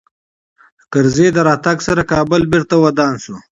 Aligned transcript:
د 0.79 0.81
کرزي 0.93 1.27
د 1.33 1.37
راتګ 1.47 1.77
سره 1.87 2.01
کابل 2.11 2.41
بېرته 2.51 2.75
ودان 2.83 3.13
سو 3.23 3.35